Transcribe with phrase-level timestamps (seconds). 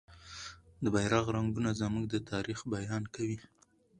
[0.83, 3.37] د بیرغ رنګونه زموږ د تاریخ بیان کوي.